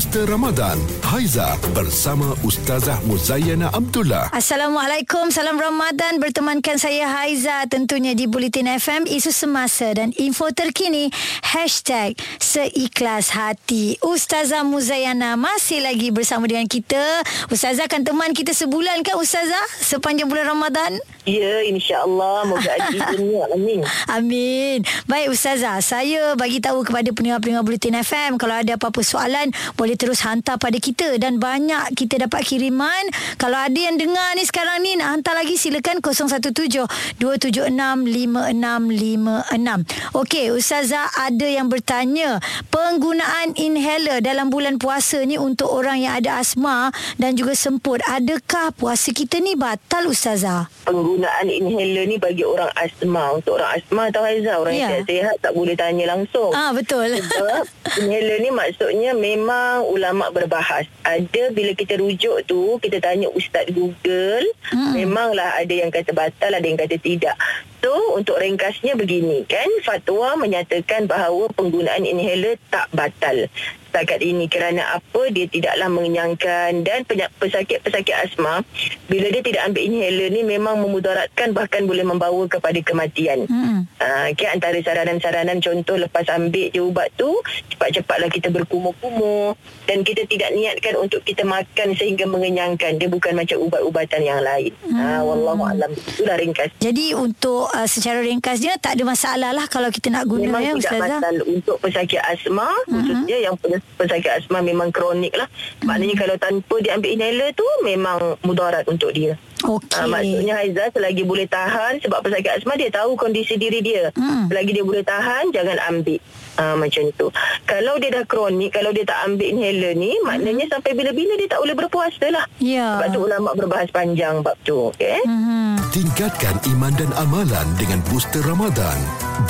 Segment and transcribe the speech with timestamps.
[0.00, 0.80] Booster Ramadan.
[1.04, 4.32] Haiza bersama Ustazah Muzayana Abdullah.
[4.32, 5.28] Assalamualaikum.
[5.28, 6.16] Salam Ramadan.
[6.16, 11.12] Bertemankan saya Haiza Tentunya di Bulletin FM Isu semasa dan info terkini
[11.44, 14.00] Hashtag Seikhlas Hati.
[14.00, 17.20] Ustazah Muzayana Masih lagi bersama dengan kita.
[17.52, 19.84] Ustazah akan teman kita sebulan kan Ustazah?
[19.84, 20.96] Sepanjang bulan Ramadan?
[21.28, 22.48] Ya, insya-Allah.
[22.48, 23.44] Moga haji dunia.
[23.52, 23.84] Amin.
[24.08, 24.78] Amin.
[25.04, 30.22] Baik Ustazah, saya bagi tahu kepada pendengar-pendengar Bulletin FM kalau ada apa-apa soalan boleh terus
[30.22, 33.02] hantar pada kita dan banyak kita dapat kiriman.
[33.36, 40.16] Kalau ada yang dengar ni sekarang ni nak hantar lagi silakan 017 276 5656.
[40.16, 42.38] Okey, Ustazah ada yang bertanya,
[42.68, 48.70] penggunaan inhaler dalam bulan puasa ni untuk orang yang ada asma dan juga semput, adakah
[48.72, 50.66] puasa kita ni batal Ustazah?
[50.84, 53.32] Penggunaan inhaler ni bagi orang asma.
[53.32, 54.88] Untuk orang asma atau Haiza, orang Ya.
[54.96, 56.50] yang sihat tak boleh tanya langsung.
[56.50, 57.18] Ah betul.
[57.20, 57.62] Sebab
[57.98, 60.86] inhaler ni maksudnya memang ulama berbahas.
[61.02, 64.94] Ada bila kita rujuk tu, kita tanya Ustaz Google, Mm-mm.
[64.94, 67.34] memanglah ada yang kata batal, ada yang kata tidak.
[67.80, 73.48] So, untuk ringkasnya begini kan, fatwa menyatakan bahawa penggunaan inhaler tak batal.
[73.90, 75.34] Setakat ini kerana apa?
[75.34, 77.02] Dia tidaklah mengenyangkan dan
[77.42, 78.62] pesakit-pesakit asma
[79.10, 83.50] bila dia tidak ambil inhaler ni memang memudaratkan bahkan boleh membawa kepada kematian.
[83.50, 83.90] Hmm.
[83.98, 87.26] Ha, okay, antara saranan-saranan contoh lepas ambil je ubat tu
[87.74, 89.58] cepat-cepatlah kita berkumur-kumur
[89.90, 92.94] dan kita tidak niatkan untuk kita makan sehingga mengenyangkan.
[92.94, 94.70] Dia bukan macam ubat-ubatan yang lain.
[94.94, 95.90] Ha, wallahu alam.
[95.90, 96.70] Itulah ringkas.
[96.78, 100.72] Jadi untuk uh, secara ringkasnya tak ada masalah lah kalau kita nak guna memang ya
[100.78, 101.18] tidak Ustazah.
[101.18, 105.48] batal untuk pesakit asma khususnya yang pes- pesakit asma memang kronik lah
[105.84, 109.92] maknanya kalau tanpa dia ambil inhaler tu memang mudarat untuk dia Okey.
[109.92, 114.08] Ha, maksudnya Haizah selagi boleh tahan sebab pesakit asma dia tahu kondisi diri dia.
[114.16, 114.48] Hmm.
[114.48, 116.16] Selagi dia boleh tahan jangan ambil.
[116.56, 117.28] Ha, macam tu.
[117.68, 121.60] Kalau dia dah kronik, kalau dia tak ambil inhaler ni, maknanya sampai bila-bila dia tak
[121.60, 122.44] boleh berpuasa lah.
[122.60, 123.00] Ya.
[123.00, 124.92] Sebab tu ulama berbahas panjang bab tu.
[124.96, 125.20] Okay?
[125.28, 125.76] Hmm.
[125.92, 128.94] Tingkatkan iman dan amalan dengan Booster Ramadan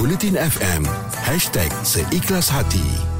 [0.00, 0.88] Bulletin FM
[1.20, 3.19] Hashtag Seikhlas Hati